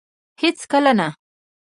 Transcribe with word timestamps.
هيڅ 0.41 0.57
کله 0.71 0.91
نه 0.99 1.07